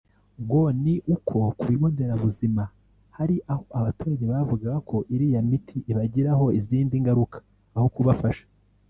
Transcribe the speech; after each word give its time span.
ngo 0.43 0.61
ni 0.83 0.95
uko 1.15 1.37
ku 1.57 1.63
bigo 1.69 1.87
nderabuzima 1.93 2.63
hari 3.17 3.35
aho 3.51 3.63
abaturage 3.79 4.23
bavugaga 4.33 4.77
ko 4.89 4.97
iriya 5.13 5.39
miti 5.49 5.77
ibagiraho 5.91 6.45
izindi 6.59 6.95
ngaruka 7.03 7.37
aho 7.77 7.87
kubafasha 7.95 8.45